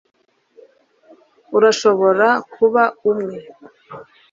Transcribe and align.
Urashobora 1.57 2.25
kuba 2.53 2.83
umwe 3.09 3.39